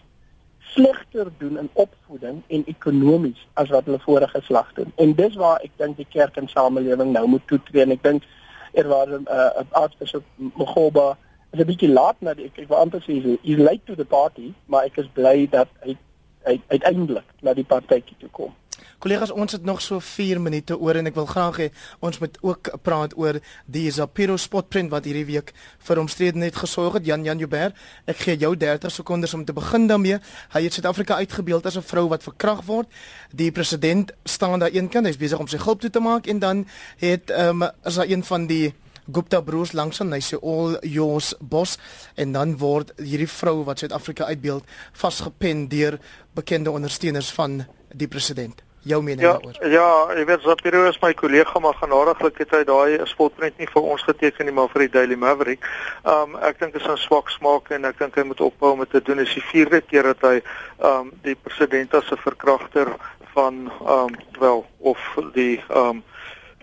[0.73, 4.93] slegter doen in opvoeding en ekonomies as wat hulle vorige geslag doen.
[4.95, 8.27] En dis waar ek dink die kerk en samelewing nou moet toetree en ek dink
[8.71, 10.23] er was 'n uh, aartsbisop
[10.55, 11.17] Mogoba
[11.51, 14.53] is 'n bietjie laat die ek, ek wil amper sê he's late to the party,
[14.65, 15.97] maar ek is bly dat hy
[16.43, 18.55] uiteindelik na die partytjie toe kom.
[19.01, 21.67] Kollegas, ons het nog so 4 minute oor en ek wil graag hê
[22.05, 25.53] ons moet ook praat oor die Zapiro spotprint wat hierdie week
[25.87, 27.07] vir omstredenheid gesorg het.
[27.09, 27.73] Jan Jan Joubert,
[28.05, 30.19] ek gee jou 30 sekondes om te begin daarmee.
[30.53, 32.87] Hy het Suid-Afrika uitgebeeld as 'n vrou wat verkragt word.
[33.33, 36.39] Die president staan daar een kant, hy's besig om sy gulp toe te maak en
[36.39, 36.67] dan
[36.97, 38.73] het ehm um, as hy een van die
[39.11, 41.77] Gupta broers langs hom, hy sê all yours boss
[42.15, 45.99] en dan word hierdie vrou wat Suid-Afrika uitbeeld vasgepen deur
[46.35, 49.57] bekende ondersteuners van die president jou mening ja, daaroor.
[49.71, 53.89] Ja, jy weet Zapiro is my kollega maar genadiglik het hy daai spotprent nie vir
[53.93, 55.67] ons geteken nie maar vir die Daily Maverick.
[56.07, 58.89] Um ek dink dit is 'n swak smaak en ek dink hy moet ophou met
[58.89, 59.17] te doen.
[59.17, 60.41] Dit is die vierde keer dat hy
[60.79, 62.95] um die president as 'n verkragter
[63.33, 64.99] van um wel of
[65.33, 66.03] die um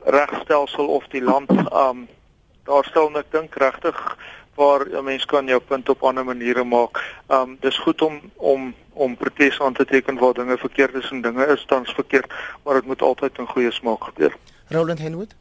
[0.05, 2.09] regstelsel of die land um
[2.69, 3.97] daar stel ek dink regtig
[4.59, 7.03] waar 'n mens kan jou punt op ander maniere maak.
[7.29, 11.23] Um dis goed om om om protes aan te teken waar dinge verkeerd is en
[11.23, 14.37] dinge is tans verkeerd, maar dit moet altyd in goeie smaak gebeur.
[14.69, 15.35] Roland Henwood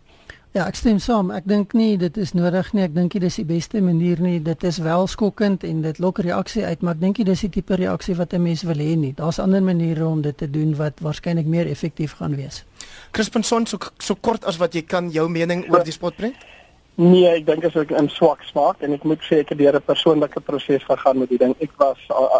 [0.57, 1.27] Ja, ek stem saam.
[1.35, 2.85] Ek dink nie dit is nodig nie.
[2.87, 4.39] Ek dink dit is die beste manier nie.
[4.41, 7.51] Dit is wel skokkend en dit lok reaksie uit, maar ek dink dit is die
[7.59, 9.13] tipe reaksie wat 'n mens wil hê nie.
[9.13, 12.63] Daar's ander maniere om dit te doen wat waarskynlik meer effektief gaan wees.
[13.11, 16.35] Crispin Son, so so kort as wat jy kan jou mening oor die spotprent?
[16.97, 19.75] Nee, ek dink as ek in swak smaak en ek moet sê ek het deur
[19.77, 21.53] 'n persoonlike proses gegaan met die ding.
[21.61, 21.99] Ek was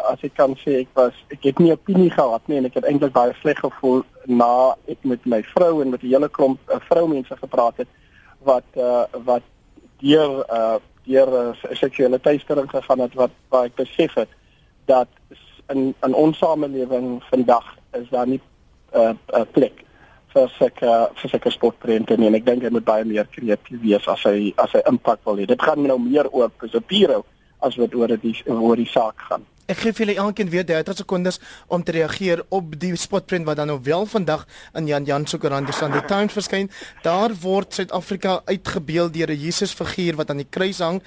[0.09, 2.87] as ek kan sê ek was ek het nie opinie gehad nie en ek het
[2.89, 6.79] eintlik baie sleg gevoel na ek met my vrou en met die hele klomp uh,
[6.89, 7.87] vroumense gepraat het
[8.41, 9.45] wat uh, wat
[10.01, 14.29] deur uh, deur uh, seksuele teistering gegaan het wat waar ek besef het
[14.85, 15.07] dat
[15.69, 19.85] in in ons samelewing vandag is daar nie 'n uh, uh, plek
[20.33, 24.07] vir sulke vir sulke sportprente nie en ek dink hy moet baie meer kreatief wees
[24.07, 25.45] as hy as hy impak wil hê.
[25.45, 27.23] Dit gaan nou meer oor Pesapiro
[27.61, 29.45] as wat oor die oor die saak gaan.
[29.67, 33.57] Ek gee vir julle elkeen weer 30 sekondes om te reageer op die spotprint wat
[33.59, 34.45] dan nou wel vandag
[34.79, 36.69] in Jan Jan se koerant die Sunday Times verskyn.
[37.03, 41.01] Daar word Suid-Afrika uitgebeeld deur 'n Jesusfiguur wat aan die kruis hang.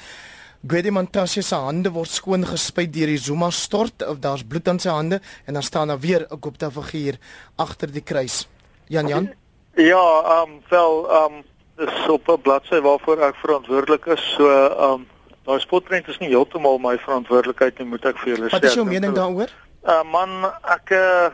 [0.67, 4.79] Gwede Mantashe se hande word skoon gespuit deur die Zuma stort of daar's bloed aan
[4.79, 7.17] sy hande en dan staan daar weer 'n Gupta figuur
[7.57, 8.47] agter die kruis.
[8.91, 9.31] Jan Jan?
[9.79, 11.43] Ja, ehm um, wel ehm um,
[11.77, 14.35] dis op 'n bladsy waarvoor ek verantwoordelik is.
[14.37, 15.07] So ehm um,
[15.45, 18.51] daai spotprent is nie heeltemal my verantwoordelikheid nie, moet ek vir julle sê.
[18.51, 19.49] Wat is jou mening daaroor?
[19.83, 21.31] Uh man, ek uh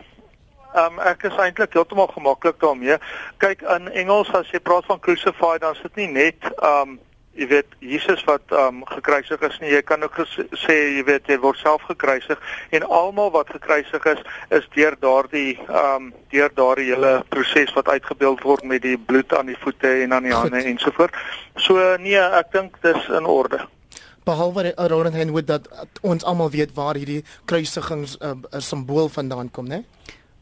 [0.77, 2.99] Um, ek is eintlik heeltemal gemaklik daarmee.
[3.41, 6.99] Kyk in Engels as jy praat van crucified dan is dit nie net um
[7.37, 10.19] jy weet Jesus wat um gekruisig is nie jy kan ook
[10.65, 12.41] sê jy weet hy word self gekruisig
[12.77, 14.23] en almal wat gekruisig is
[14.59, 19.53] is deur daardie um deur daardie hele proses wat uitgebeeld word met die bloed aan
[19.53, 21.15] die voete en aan die hande ensovoort.
[21.57, 23.61] So nee ek dink dis in orde.
[24.27, 25.69] Behalwe Aaron en Henwood dat
[26.03, 29.85] ons almal weet waar hierdie kruisigings 'n uh, simbool vandaan kom né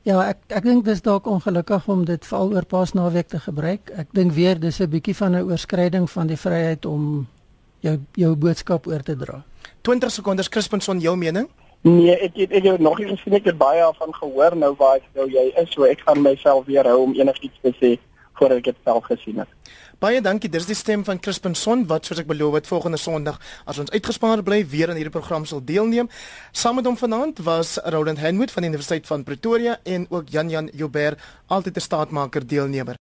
[0.04, 3.88] Ja, ek ek dink dis dalk ongelukkig om dit veral oor Paasnaweek te gebruik.
[3.96, 7.26] Ek dink weer dis 'n bietjie van 'n oorskryding van die vryheid om
[7.80, 9.42] jou jou boodskap oor te dra.
[9.80, 11.48] 20 sekondes Crispin son jou mening?
[11.80, 14.96] Nee, ek het, ek het nog nie gesien ek het baie daarvan gehoor nou waar
[14.96, 17.98] ek nou jy is, so ek gaan myself weer hou om enigiets te sê
[18.34, 19.48] voordat ek dit self gesien het.
[20.04, 20.50] Baie dankie.
[20.52, 23.92] Dis die stem van Crispin Son wat soos ek beloof het volgende Sondag as ons
[23.94, 26.10] uitgespaar bly weer aan hierdie program sal deelneem.
[26.52, 30.52] Saam met hom vanaand was Roland Henwood van die Universiteit van Pretoria en ook Jan
[30.52, 33.00] Jan Joubert, altyd 'n staatmaker deelnemer.